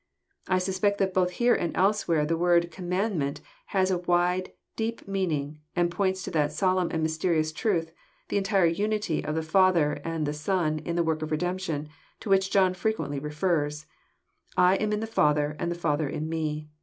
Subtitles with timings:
[0.47, 3.39] —I suspect that both here and elsewhere, the word *< commandment"
[3.75, 7.91] has a wide, deep meaning, and points to that solemn and mysterious truth,
[8.29, 11.87] the entire unity of the Father and the Son in the work of redemption,
[12.19, 13.85] to which John frequently refers:
[14.57, 16.71] I am in the Father and the Father in Me.